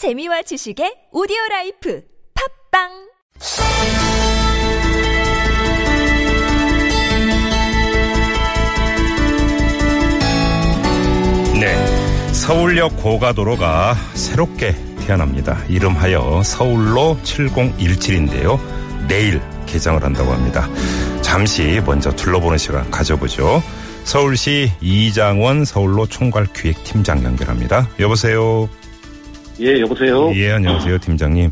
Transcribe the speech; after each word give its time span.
재미와 0.00 0.40
지식의 0.40 1.08
오디오 1.12 1.36
라이프 1.50 2.02
팟빵 2.72 2.88
네. 11.60 12.32
서울역 12.32 12.96
고가도로가 12.96 13.94
새롭게 14.14 14.74
태어납니다. 15.00 15.62
이름하여 15.68 16.44
서울로 16.44 17.18
7017인데요. 17.22 18.58
내일 19.06 19.42
개장을 19.66 20.02
한다고 20.02 20.32
합니다. 20.32 20.66
잠시 21.20 21.78
먼저 21.84 22.10
둘러보는 22.10 22.56
시간 22.56 22.90
가져보죠. 22.90 23.62
서울시 24.04 24.72
이장원 24.80 25.66
서울로 25.66 26.06
총괄 26.06 26.46
기획팀장 26.54 27.22
연결합니다. 27.22 27.86
여보세요. 27.98 28.70
예, 29.60 29.80
여보세요? 29.80 30.32
예, 30.34 30.52
안녕하세요, 30.52 30.98
팀장님. 30.98 31.50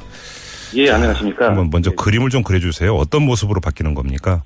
예, 0.77 0.91
안녕하십니까? 0.91 1.49
한번 1.49 1.69
먼저 1.71 1.91
예. 1.91 1.95
그림을 1.95 2.31
좀 2.31 2.43
그려주세요. 2.43 2.95
어떤 2.95 3.23
모습으로 3.23 3.61
바뀌는 3.61 3.95
겁니까? 3.95 4.43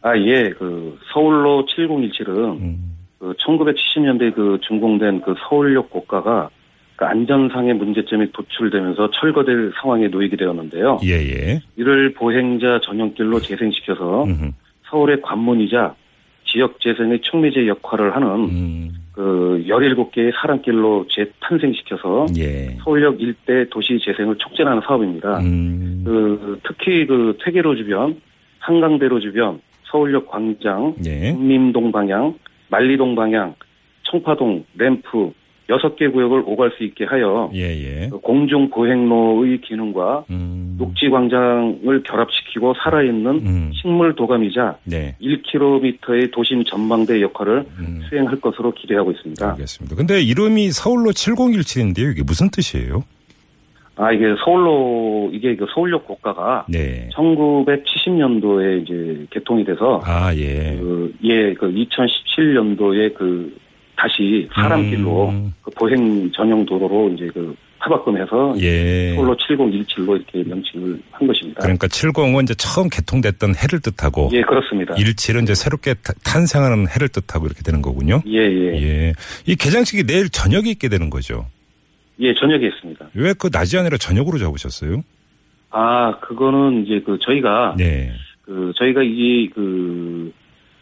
아, 0.00 0.16
예, 0.16 0.50
그, 0.50 0.98
서울로 1.12 1.66
7017은, 1.66 2.28
음, 2.60 2.96
그, 3.18 3.34
1970년대 3.34 4.34
그 4.34 4.58
준공된 4.66 5.22
그 5.22 5.34
서울역 5.48 5.90
고가가 5.90 6.50
그 6.96 7.04
안전상의 7.04 7.74
문제점이 7.74 8.32
도출되면서 8.32 9.10
철거될 9.10 9.72
상황에 9.80 10.08
놓이게 10.08 10.36
되었는데요. 10.36 11.00
예, 11.04 11.10
예. 11.10 11.60
이를 11.76 12.14
보행자 12.14 12.80
전용길로 12.84 13.40
재생시켜서 13.40 14.24
음흠, 14.24 14.52
서울의 14.90 15.20
관문이자 15.22 15.94
지역 16.46 16.80
재생의 16.80 17.20
촉매제 17.22 17.66
역할을 17.66 18.14
하는 18.14 18.28
음, 18.28 18.92
그 19.14 19.62
17개의 19.68 20.32
사람길로 20.34 21.06
재탄생시켜서 21.08 22.26
예. 22.36 22.76
서울역 22.82 23.20
일대 23.20 23.68
도시 23.70 23.98
재생을 24.04 24.36
촉진하는 24.38 24.82
사업입니다. 24.84 25.38
음, 25.38 26.02
그 26.04 26.60
특히 26.66 27.06
그 27.06 27.38
퇴계로 27.44 27.76
주변, 27.76 28.20
한강대로 28.58 29.20
주변, 29.20 29.60
서울역 29.84 30.26
광장, 30.26 30.96
예. 31.06 31.32
국민동 31.32 31.92
방향, 31.92 32.34
만리동 32.68 33.14
방향, 33.14 33.54
청파동, 34.02 34.64
램프 34.76 35.32
여섯 35.70 35.96
개 35.96 36.08
구역을 36.08 36.42
오갈 36.46 36.72
수 36.76 36.84
있게 36.84 37.04
하여 37.04 37.50
예, 37.54 37.60
예. 37.60 38.08
그 38.10 38.18
공중 38.18 38.68
보행로의 38.68 39.60
기능과 39.62 40.24
음, 40.30 40.76
녹지 40.78 41.08
광장을 41.08 42.02
결합시키고 42.02 42.74
살아있는 42.82 43.26
음, 43.46 43.70
식물 43.74 44.14
도감이자 44.14 44.76
네. 44.84 45.16
1km의 45.22 46.32
도심 46.32 46.64
전망대 46.64 47.22
역할을 47.22 47.64
음, 47.78 48.02
수행할 48.08 48.40
것으로 48.40 48.72
기대하고 48.72 49.12
있습니다. 49.12 49.50
알겠습니다. 49.52 49.96
근데 49.96 50.20
이름이 50.20 50.70
서울로 50.72 51.10
7017인데요. 51.10 52.12
이게 52.12 52.22
무슨 52.22 52.50
뜻이에요? 52.50 53.04
아 53.96 54.10
이게 54.10 54.34
서울로 54.44 55.30
이게 55.32 55.54
그 55.54 55.66
서울역 55.72 56.06
고가가 56.06 56.66
네. 56.68 57.08
1970년도에 57.14 58.82
이제 58.82 59.26
개통이 59.30 59.64
돼서 59.64 60.02
아, 60.04 60.34
예. 60.34 60.76
그, 60.76 61.14
예, 61.22 61.54
그 61.54 61.72
2017년도에 61.72 63.14
그 63.14 63.56
다시 63.96 64.48
사람길로 64.54 65.28
음. 65.30 65.52
그 65.62 65.70
보행 65.72 66.30
전용 66.32 66.64
도로로 66.66 67.10
이제 67.14 67.28
그 67.32 67.54
타박금해서 67.80 68.54
예. 68.60 69.14
서울로 69.14 69.36
7017로 69.36 70.16
이렇게 70.16 70.42
명칭을 70.48 70.98
한 71.10 71.26
것입니다. 71.26 71.60
그러니까 71.60 71.86
70은 71.86 72.42
이제 72.44 72.54
처음 72.54 72.88
개통됐던 72.88 73.54
해를 73.56 73.80
뜻하고 73.80 74.30
예, 74.32 74.40
그렇습니다. 74.42 74.94
17은 74.94 75.42
이제 75.42 75.54
새롭게 75.54 75.94
타- 76.02 76.14
탄생하는 76.24 76.86
해를 76.88 77.08
뜻하고 77.08 77.44
이렇게 77.46 77.62
되는 77.62 77.82
거군요. 77.82 78.22
예, 78.26 78.38
예, 78.38 78.72
예, 78.76 78.82
예. 79.08 79.12
이 79.46 79.54
개장식이 79.54 80.04
내일 80.04 80.28
저녁에 80.30 80.70
있게 80.70 80.88
되는 80.88 81.10
거죠. 81.10 81.46
저녁에 82.40 82.66
있습니다. 82.68 83.06
왜 83.14 83.34
그 83.34 83.50
낮이 83.52 83.76
아니라 83.76 83.98
저녁으로 83.98 84.38
잡으셨어요? 84.38 85.02
아, 85.70 86.18
그거는 86.20 86.86
이제 86.86 87.02
그 87.04 87.18
저희가 87.20 87.74
네. 87.76 88.12
그 88.42 88.72
저희가 88.76 89.02
이 89.02 89.50
그, 89.54 90.32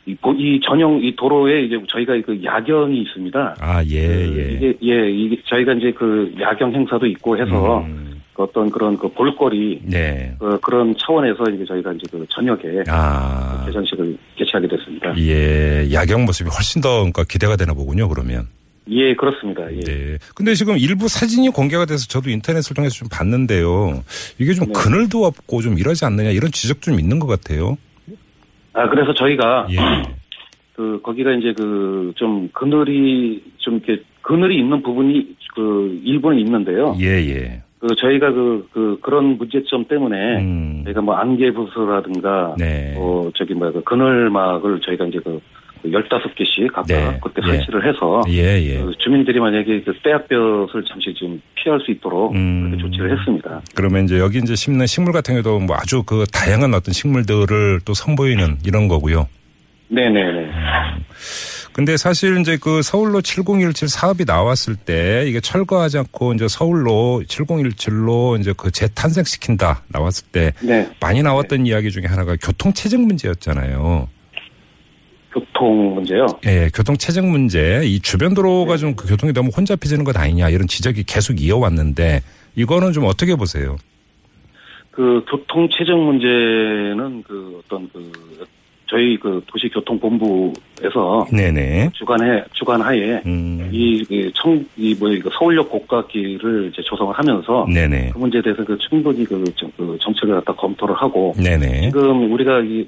이, 0.06 0.14
보- 0.16 0.32
이 0.32 0.60
전용 0.66 1.00
이 1.02 1.14
도로에 1.14 1.62
이제 1.62 1.76
저희가 1.88 2.14
그 2.26 2.40
야경이 2.42 3.02
있습니다. 3.02 3.56
아, 3.60 3.84
예, 3.84 4.06
그 4.06 4.36
예. 4.36 4.52
이게 4.56 4.78
예, 4.82 5.10
이게 5.10 5.36
저희가 5.46 5.74
이제 5.74 5.92
그 5.92 6.34
야경 6.40 6.74
행사도 6.74 7.06
있고 7.06 7.38
해서 7.38 7.78
음, 7.82 8.20
그 8.34 8.42
어떤 8.42 8.68
그런 8.70 8.96
그 8.98 9.08
볼거리 9.08 9.80
네. 9.84 10.34
그 10.40 10.58
그런 10.60 10.92
차원에서 10.98 11.44
이제 11.54 11.64
저희가 11.66 11.92
이제 11.92 12.02
그 12.10 12.26
저녁에 12.30 12.60
아. 12.88 13.62
개장식을 13.66 14.16
개최하게 14.36 14.66
됐습니다. 14.68 15.16
예. 15.18 15.88
야경 15.92 16.24
모습이 16.24 16.50
훨씬 16.50 16.80
더 16.82 16.94
그러니까 16.96 17.22
기대가 17.24 17.54
되나 17.54 17.72
보군요, 17.72 18.08
그러면. 18.08 18.48
예, 18.90 19.14
그렇습니다. 19.14 19.72
예. 19.72 19.80
네. 19.80 20.18
근데 20.34 20.54
지금 20.54 20.76
일부 20.76 21.06
사진이 21.06 21.50
공개가 21.50 21.84
돼서 21.86 22.08
저도 22.08 22.28
인터넷을 22.30 22.74
통해서 22.74 22.96
좀 22.96 23.06
봤는데요. 23.08 24.02
이게 24.40 24.52
좀 24.54 24.66
네. 24.66 24.72
그늘도 24.74 25.24
없고 25.24 25.62
좀 25.62 25.78
이러지 25.78 26.04
않느냐 26.04 26.30
이런 26.30 26.50
지적 26.50 26.82
좀 26.82 26.98
있는 26.98 27.20
것 27.20 27.28
같아요. 27.28 27.78
아, 28.74 28.88
그래서 28.88 29.12
저희가 29.14 29.66
예. 29.70 29.76
그 30.74 31.00
거기가 31.02 31.32
이제 31.32 31.52
그 31.52 31.92
좀 32.16 32.48
그늘이 32.52 33.42
좀 33.58 33.80
이렇게 33.84 34.02
그늘이 34.22 34.58
있는 34.58 34.82
부분이 34.82 35.36
그 35.54 35.98
일부는 36.04 36.38
있는데요. 36.38 36.96
예, 37.00 37.06
예. 37.06 37.62
그 37.80 37.94
저희가 37.96 38.30
그, 38.32 38.68
그 38.72 38.98
그런 39.02 39.36
문제점 39.38 39.86
때문에 39.86 40.38
음. 40.38 40.82
저희가 40.84 41.00
뭐 41.00 41.16
안개 41.16 41.50
부스라든가 41.52 42.54
네. 42.58 42.94
어 42.96 43.28
저기 43.34 43.54
뭐야 43.54 43.72
그 43.72 43.82
그늘막을 43.82 44.80
저희가 44.82 45.06
이제 45.06 45.18
그 45.18 45.40
15개씩 45.84 46.72
각각 46.72 46.86
네. 46.86 47.18
그때 47.22 47.42
예. 47.44 47.56
설치를 47.56 47.88
해서 47.88 48.22
예, 48.28 48.62
예. 48.62 48.78
그 48.78 48.92
주민들이 48.98 49.40
만약에 49.40 49.82
그 49.82 49.92
때학볕을 50.02 50.84
잠시 50.88 51.12
좀 51.14 51.40
피할 51.54 51.80
수 51.80 51.90
있도록 51.90 52.34
음. 52.34 52.70
그렇게 52.70 52.82
조치를 52.82 53.18
했습니다. 53.18 53.60
그러면 53.74 54.04
이제 54.04 54.18
여기 54.18 54.38
이제 54.38 54.54
심는 54.54 54.86
식물 54.86 55.12
같은 55.12 55.34
경우도 55.34 55.66
뭐 55.66 55.76
아주 55.76 56.02
그 56.04 56.24
다양한 56.32 56.74
어떤 56.74 56.92
식물들을 56.92 57.80
또 57.84 57.94
선보이는 57.94 58.58
이런 58.64 58.88
거고요. 58.88 59.28
네네네. 59.88 60.50
근데 61.72 61.96
사실 61.96 62.38
이제 62.40 62.58
그 62.60 62.82
서울로 62.82 63.22
7017 63.22 63.88
사업이 63.88 64.24
나왔을 64.26 64.76
때 64.76 65.24
이게 65.26 65.40
철거하지 65.40 65.98
않고 65.98 66.34
이제 66.34 66.46
서울로 66.48 67.22
7017로 67.26 68.38
이제 68.38 68.52
그 68.56 68.70
재탄생시킨다 68.70 69.82
나왔을 69.88 70.26
때 70.30 70.52
네. 70.62 70.88
많이 71.00 71.22
나왔던 71.22 71.66
이야기 71.66 71.90
중에 71.90 72.04
하나가 72.06 72.36
교통 72.40 72.72
체증 72.72 73.06
문제였잖아요. 73.06 74.08
교통 75.62 75.94
문제요. 75.94 76.26
예, 76.46 76.68
교통 76.74 76.96
체증 76.96 77.30
문제, 77.30 77.82
이 77.84 78.00
주변 78.00 78.34
도로가 78.34 78.76
좀그 78.76 79.08
교통이 79.08 79.32
너무 79.32 79.50
혼잡해지는 79.56 80.04
것 80.04 80.16
아니냐 80.16 80.48
이런 80.48 80.66
지적이 80.66 81.04
계속 81.04 81.40
이어왔는데 81.40 82.20
이거는 82.56 82.92
좀 82.92 83.04
어떻게 83.04 83.36
보세요? 83.36 83.76
그 84.90 85.24
교통 85.30 85.68
체증 85.70 86.04
문제는 86.04 87.22
그 87.22 87.62
어떤 87.64 87.88
그 87.92 88.10
저희 88.88 89.16
그 89.16 89.42
도시교통본부에서 89.46 91.28
네네. 91.32 91.90
주관해 91.94 92.44
주관하에 92.52 93.22
음, 93.24 93.70
이청이뭐 93.72 95.08
이거 95.12 95.30
서울역 95.38 95.70
고가길을 95.70 96.70
이제 96.72 96.82
조성을 96.82 97.14
하면서 97.16 97.66
네네. 97.72 98.10
그 98.12 98.18
문제에 98.18 98.42
대해서 98.42 98.62
그 98.64 98.76
충분히 98.78 99.24
그, 99.24 99.42
정- 99.56 99.72
그 99.78 99.96
정책을 100.02 100.34
갖다 100.34 100.52
검토를 100.54 100.94
하고 100.96 101.32
네네. 101.38 101.82
지금 101.86 102.30
우리가 102.32 102.60
이 102.60 102.86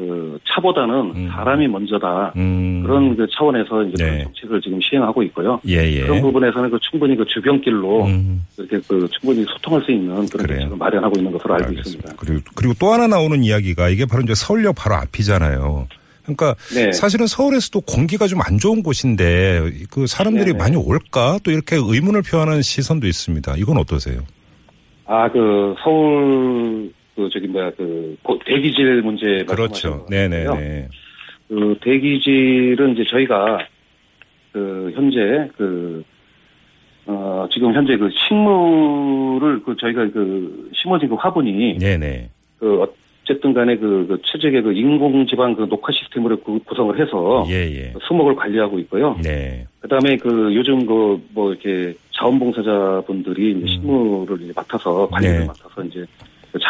그 0.00 0.38
차보다는 0.48 0.94
음. 1.14 1.28
사람이 1.30 1.68
먼저다 1.68 2.32
음, 2.36 2.82
그런 2.82 3.16
그 3.16 3.26
차원에서 3.36 3.84
이제 3.84 4.04
네. 4.04 4.18
그 4.18 4.24
정책을 4.24 4.60
지금 4.62 4.80
시행하고 4.80 5.22
있고요. 5.24 5.60
예, 5.68 5.76
예. 5.76 6.02
그런 6.02 6.22
부분에서는 6.22 6.70
그 6.70 6.78
충분히 6.90 7.16
그 7.16 7.24
주변길로 7.26 8.06
음, 8.06 8.46
이렇게 8.58 8.80
그 8.88 9.06
충분히 9.10 9.44
소통할 9.44 9.82
수 9.82 9.92
있는 9.92 10.26
그런. 10.26 10.26
정책을 10.26 10.76
마련하고 10.76 11.18
있는 11.18 11.32
것으로 11.32 11.54
알고 11.54 11.66
알겠습니다. 11.68 12.10
있습니다. 12.10 12.14
그리고, 12.18 12.40
그리고 12.54 12.74
또 12.80 12.92
하나 12.92 13.06
나오는 13.06 13.44
이야기가 13.44 13.90
이게 13.90 14.06
바로 14.06 14.22
이제 14.22 14.34
서울역 14.34 14.74
바로 14.76 14.96
앞이잖아요. 14.96 15.86
그러니까 16.22 16.54
네. 16.74 16.92
사실은 16.92 17.26
서울에서도 17.26 17.80
공기가 17.82 18.26
좀 18.26 18.40
안 18.40 18.58
좋은 18.58 18.82
곳인데 18.82 19.70
그 19.90 20.06
사람들이 20.06 20.52
네네. 20.52 20.58
많이 20.58 20.76
올까 20.76 21.38
또 21.44 21.50
이렇게 21.50 21.76
의문을 21.76 22.22
표하는 22.22 22.62
시선도 22.62 23.06
있습니다. 23.06 23.54
이건 23.58 23.76
어떠세요? 23.76 24.22
아, 25.06 25.28
그, 25.30 25.74
서울, 25.82 26.92
그, 27.20 27.28
저기, 27.30 27.46
뭐야, 27.48 27.70
그, 27.76 28.16
고- 28.22 28.38
대기질 28.46 29.02
문제 29.02 29.44
그렇죠. 29.46 30.06
네네네. 30.08 30.88
그, 31.48 31.76
대기질은 31.82 32.92
이제 32.94 33.04
저희가, 33.10 33.58
그, 34.52 34.90
현재, 34.94 35.48
그, 35.56 36.02
어, 37.06 37.46
지금 37.52 37.74
현재 37.74 37.96
그 37.98 38.08
식물을, 38.28 39.62
그, 39.64 39.76
저희가 39.78 40.08
그, 40.10 40.70
심어진 40.74 41.08
그 41.10 41.14
화분이, 41.16 41.78
네네. 41.78 42.30
그, 42.58 42.82
어쨌든 43.22 43.52
간에 43.52 43.76
그, 43.76 44.06
그 44.08 44.18
최적의 44.24 44.62
그 44.62 44.72
인공지방 44.72 45.54
그 45.56 45.68
녹화 45.68 45.92
시스템으로 45.92 46.38
구, 46.40 46.58
구성을 46.60 46.98
해서, 46.98 47.44
예, 47.48 47.54
예. 47.54 47.92
수목을 48.08 48.34
관리하고 48.34 48.78
있고요. 48.80 49.18
네. 49.22 49.66
그 49.80 49.88
다음에 49.88 50.16
그, 50.16 50.54
요즘 50.54 50.86
그, 50.86 51.20
뭐, 51.34 51.52
이렇게, 51.52 51.94
자원봉사자분들이 52.12 53.52
이제 53.52 53.60
음. 53.62 53.66
식물을 53.66 54.42
이제 54.42 54.52
맡아서, 54.54 55.08
관리를 55.08 55.40
네. 55.40 55.46
맡아서 55.46 55.82
이제, 55.84 56.04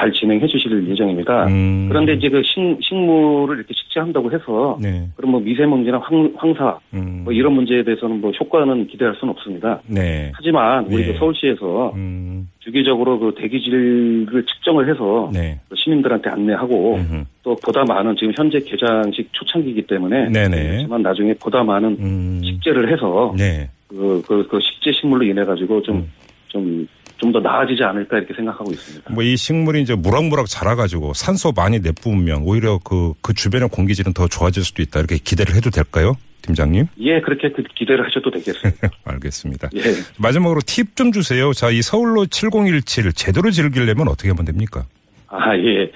잘 0.00 0.10
진행해 0.12 0.46
주실 0.46 0.88
예정입니다. 0.88 1.46
음. 1.48 1.86
그런데 1.88 2.14
이제 2.14 2.30
그 2.30 2.42
식, 2.42 2.78
식물을 2.80 3.58
이렇게 3.58 3.74
식재한다고 3.74 4.32
해서 4.32 4.78
네. 4.80 5.06
그럼 5.14 5.32
뭐 5.32 5.40
미세먼지나 5.40 5.98
황, 5.98 6.32
황사 6.36 6.78
음. 6.94 7.20
뭐 7.24 7.32
이런 7.34 7.52
문제에 7.52 7.84
대해서는 7.84 8.22
뭐 8.22 8.30
효과는 8.30 8.86
기대할 8.86 9.14
수는 9.16 9.32
없습니다. 9.32 9.82
네. 9.86 10.32
하지만 10.34 10.86
우리 10.86 11.04
네. 11.04 11.12
그 11.12 11.18
서울시에서 11.18 11.92
음. 11.94 12.48
주기적으로 12.60 13.18
그 13.18 13.34
대기질을 13.36 14.46
측정을 14.46 14.88
해서 14.88 15.30
네. 15.34 15.60
그 15.68 15.76
시민들한테 15.76 16.30
안내하고 16.30 16.94
음흠. 16.96 17.24
또 17.42 17.54
보다 17.56 17.84
많은 17.84 18.16
지금 18.16 18.32
현재 18.34 18.58
개장식 18.58 19.28
초창기이기 19.32 19.82
때문에 19.82 20.30
네네. 20.30 20.76
하지만 20.76 21.02
나중에 21.02 21.34
보다 21.34 21.62
많은 21.62 21.96
음. 22.00 22.40
식재를 22.42 22.90
해서 22.90 23.34
네. 23.36 23.68
그, 23.88 24.22
그, 24.26 24.46
그 24.48 24.58
식재 24.62 24.92
식물로 24.92 25.24
인해 25.24 25.44
가지고 25.44 25.82
좀, 25.82 25.96
음. 25.96 26.12
좀, 26.48 26.88
좀 27.20 27.30
더 27.32 27.38
나아지지 27.38 27.82
않을까 27.84 28.18
이렇게 28.18 28.34
생각하고 28.34 28.72
있습니다. 28.72 29.12
뭐 29.14 29.22
이 29.22 29.36
식물이 29.36 29.82
이제 29.82 29.94
무럭무럭 29.94 30.46
자라가지고 30.48 31.12
산소 31.14 31.52
많이 31.54 31.78
내뿜으면 31.78 32.42
오히려 32.44 32.80
그, 32.82 33.12
그 33.22 33.34
주변의 33.34 33.68
공기질은 33.68 34.14
더 34.14 34.26
좋아질 34.26 34.64
수도 34.64 34.82
있다. 34.82 34.98
이렇게 34.98 35.18
기대를 35.18 35.54
해도 35.54 35.70
될까요? 35.70 36.14
팀장님? 36.42 36.86
예, 37.00 37.20
그렇게 37.20 37.50
그 37.50 37.62
기대를 37.74 38.04
하셔도 38.06 38.30
되겠습니다. 38.30 38.88
알겠습니다. 39.04 39.68
예. 39.76 39.80
마지막으로 40.18 40.60
팁 40.66 40.96
좀 40.96 41.12
주세요. 41.12 41.52
자, 41.52 41.70
이 41.70 41.82
서울로 41.82 42.26
7017 42.26 43.12
제대로 43.12 43.50
즐기려면 43.50 44.08
어떻게 44.08 44.30
하면 44.30 44.44
됩니까? 44.46 44.84
아, 45.28 45.54
예. 45.56 45.92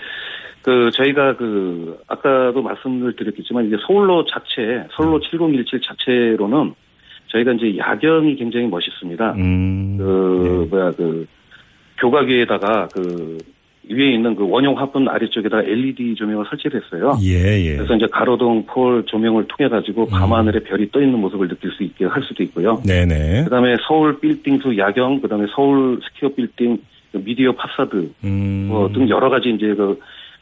그, 0.62 0.90
저희가 0.94 1.36
그, 1.36 1.98
아까도 2.06 2.62
말씀을 2.62 3.16
드렸겠지만, 3.16 3.66
이제 3.66 3.76
서울로 3.86 4.24
자체, 4.26 4.86
서울로 4.96 5.18
7017 5.20 5.80
자체로는 5.80 6.74
저희가 7.34 7.52
이제 7.52 7.76
야경이 7.76 8.36
굉장히 8.36 8.66
멋있습니다. 8.69 9.32
음. 9.34 9.96
그, 9.98 10.66
뭐야, 10.70 10.92
그, 10.92 11.26
교각 11.98 12.26
위에다가 12.26 12.88
그, 12.94 13.38
위에 13.90 14.14
있는 14.14 14.34
그 14.34 14.48
원형 14.48 14.78
화분 14.78 15.06
아래쪽에다 15.08 15.60
LED 15.62 16.14
조명을 16.14 16.46
설치를 16.48 16.81
했어요. 16.82 17.12
예, 17.22 17.60
예. 17.66 17.76
그래서 17.76 17.94
이제 17.96 18.06
가로등 18.10 18.64
폴 18.66 19.04
조명을 19.04 19.46
통해 19.46 19.69
가지고 19.69 20.06
밤하늘에 20.06 20.60
별이 20.60 20.90
떠 20.90 21.02
있는 21.02 21.19
모습을 21.19 21.48
느낄 21.48 21.70
수 21.72 21.82
있게 21.82 22.06
할 22.06 22.22
수도 22.22 22.42
있고요. 22.44 22.81
네네. 22.86 23.44
그다음에 23.44 23.76
서울 23.86 24.19
빌딩숲 24.20 24.78
야경, 24.78 25.20
그다음에 25.20 25.44
서울 25.54 26.00
스퀘어 26.02 26.31
빌딩 26.31 26.78
그 27.12 27.22
media 27.22 27.52
facade 27.52 28.10
음. 28.25 28.66
뭐 28.70 28.88
등 28.88 29.06
여러 29.10 29.28
가지 29.28 29.50
이제 29.50 29.75
그 29.75 30.00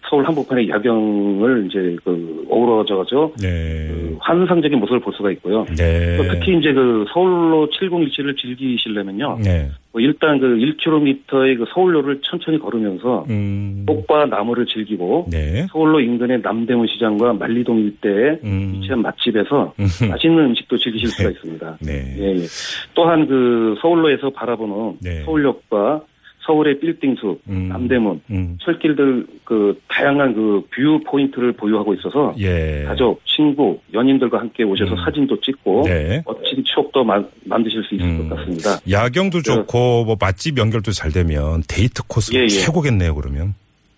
서울 0.08 0.26
한복판의 0.26 0.68
야경을 0.68 1.66
이제 1.68 1.96
그 2.04 2.46
어우러져서 2.50 3.32
네. 3.40 3.88
그 3.88 4.16
환상적인 4.20 4.78
모습을 4.78 5.00
볼 5.00 5.12
수가 5.14 5.30
있고요. 5.32 5.64
네. 5.76 6.16
또 6.16 6.24
특히 6.24 6.58
이제 6.58 6.72
그 6.72 7.04
서울로 7.12 7.68
7017을 7.68 8.36
즐기시려면요. 8.36 9.38
네. 9.42 9.68
뭐 9.92 10.00
일단 10.00 10.38
그 10.38 10.46
1km의 10.56 11.58
그 11.58 11.64
서울로를 11.72 12.20
천천히 12.22 12.58
걸으면서 12.58 13.26
음. 13.28 13.84
꽃과 13.86 14.26
나무를 14.26 14.66
즐기고 14.66 15.26
네. 15.30 15.66
서울로 15.70 16.00
인근의 16.00 16.40
남대문 16.42 16.86
시장과 16.88 17.34
만리동 17.34 17.78
일대에 17.78 18.38
음. 18.44 18.72
위치한 18.74 19.02
맛집에서 19.02 19.74
음. 19.78 20.08
맛있는 20.08 20.44
음식도 20.46 20.78
즐기실 20.78 21.08
수가 21.08 21.30
있습니다. 21.30 21.78
네. 21.80 22.16
예, 22.18 22.36
예. 22.36 22.46
또한 22.94 23.26
그 23.26 23.76
서울로에서 23.80 24.30
바라보는 24.30 24.98
네. 25.00 25.22
서울역과 25.24 26.02
서울의 26.44 26.80
빌딩숲, 26.80 27.40
음. 27.48 27.68
남대문, 27.68 28.20
음. 28.30 28.58
철길 28.62 28.96
들 28.96 29.26
그 29.44 29.78
다양한 29.88 30.34
그 30.34 30.62
view 30.70 31.00
point를 31.06 31.52
보유하고 31.52 31.92
있어서 31.94 32.34
예. 32.38 32.84
가족, 32.86 33.20
친구, 33.26 33.78
연인들과 33.92 34.38
함께 34.38 34.62
오셔서 34.64 34.92
음. 34.92 34.96
사진도 35.04 35.38
찍고 35.40 35.82
네. 35.86 36.22
멋진 36.26 36.62
추억도 36.64 37.04
마- 37.04 37.22
만드실 37.44 37.82
수 37.84 37.94
있을 37.94 38.06
음. 38.06 38.28
것 38.28 38.36
같습니다. 38.36 38.78
야경도 38.90 39.42
좋고 39.42 40.04
뭐 40.04 40.16
맛집 40.18 40.56
연결도 40.58 40.92
잘 40.92 41.10
되면 41.12 41.62
데이트 41.68 42.02
코스 42.08 42.34
예, 42.34 42.42
예. 42.44 42.48
최고겠네요, 42.48 43.14
그러면. 43.14 43.54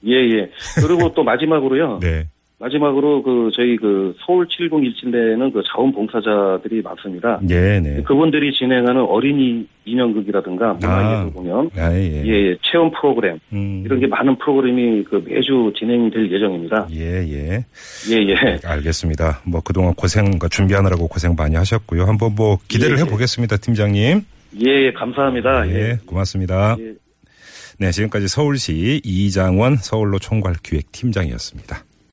예, 0.06 0.12
예. 0.16 0.50
그리고 0.82 1.12
또 1.14 1.22
마지막으로요. 1.22 2.00
네. 2.02 2.26
마지막으로 2.64 3.22
그 3.22 3.50
저희 3.54 3.76
그 3.76 4.14
서울 4.24 4.46
7017내는 4.48 5.52
그 5.52 5.62
자원봉사자들이 5.70 6.80
많습니다. 6.80 7.38
예, 7.50 7.78
네. 7.78 8.02
그분들이 8.02 8.54
진행하는 8.54 9.02
어린이 9.02 9.66
인형극이라든가 9.84 10.72
문화예술 10.74 11.32
공연, 11.34 11.70
아, 11.76 11.92
예. 11.92 12.24
예, 12.24 12.48
예, 12.48 12.56
체험 12.62 12.90
프로그램 12.90 13.38
음. 13.52 13.82
이런 13.84 14.00
게 14.00 14.06
많은 14.06 14.38
프로그램이 14.38 15.04
그 15.04 15.22
매주 15.26 15.72
진행될 15.78 16.32
예정입니다. 16.32 16.88
예, 16.92 17.22
예. 17.28 17.64
예, 18.10 18.28
예. 18.30 18.58
알겠습니다. 18.64 19.42
뭐 19.46 19.60
그동안 19.60 19.92
고생, 19.94 20.38
준비하느라고 20.50 21.06
고생 21.06 21.34
많이 21.36 21.56
하셨고요. 21.56 22.04
한번 22.04 22.34
뭐 22.34 22.58
기대를 22.68 22.96
예, 22.96 23.00
예. 23.00 23.04
해보겠습니다, 23.04 23.58
팀장님. 23.58 24.22
예, 24.64 24.70
예, 24.86 24.92
감사합니다. 24.92 25.68
예, 25.68 25.74
예. 25.74 25.98
고맙습니다. 26.06 26.76
예. 26.80 26.94
네, 27.78 27.90
지금까지 27.90 28.28
서울시 28.28 29.02
이장원 29.04 29.76
서울로 29.76 30.18
총괄 30.18 30.54
기획팀장이었습니다. 30.62 31.84